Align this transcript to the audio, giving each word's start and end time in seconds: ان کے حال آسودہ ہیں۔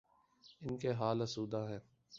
ان 0.61 0.77
کے 0.77 0.91
حال 0.91 1.21
آسودہ 1.21 1.61
ہیں۔ 1.69 1.79